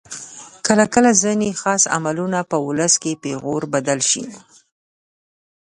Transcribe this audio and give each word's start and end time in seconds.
کله 0.65 0.85
کله 0.93 1.11
ځینې 1.23 1.49
خاص 1.61 1.83
عملونه 1.95 2.39
په 2.51 2.57
ولس 2.67 2.93
کې 3.01 3.19
پیغور 3.23 3.63
بدل 3.73 3.99
شي. 4.11 4.25